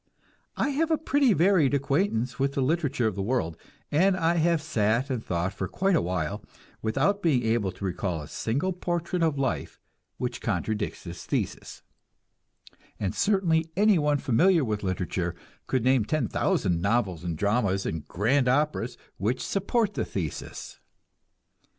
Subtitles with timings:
[0.57, 3.55] I have a pretty varied acquaintance with the literature of the world,
[3.91, 6.41] and I have sat and thought for quite a while,
[6.81, 9.79] without being able to recall a single portrait of life
[10.17, 11.83] which contradicts this thesis;
[12.99, 15.35] and certainly anyone familiar with literature
[15.67, 20.79] could name ten thousand novels and dramas and grand operas which support the thesis.